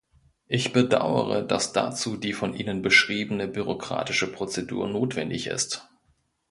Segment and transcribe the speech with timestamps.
[0.47, 5.87] Ich bedaure, dass dazu die von Ihnen beschriebene bürokratische Prozedur notwendig ist.